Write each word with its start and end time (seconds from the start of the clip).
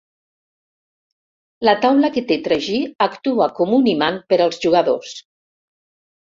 La 1.69 1.75
taula 1.83 2.09
que 2.15 2.23
té 2.31 2.37
tragí 2.47 2.79
actua 3.07 3.49
com 3.61 3.77
un 3.79 3.91
imant 3.93 4.19
per 4.33 4.41
als 4.47 4.59
jugadors. 4.65 5.15